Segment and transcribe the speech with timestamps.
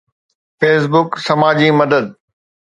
[0.59, 2.05] Facebook سماجي مدد